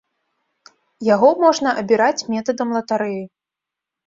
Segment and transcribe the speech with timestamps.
[1.13, 3.23] Яго можна абіраць метадам латарэі.